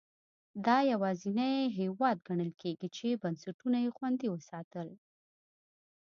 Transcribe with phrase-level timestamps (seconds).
[0.65, 4.89] دا یوازینی هېواد ګڼل کېږي چې بنسټونه یې خوندي وساتل.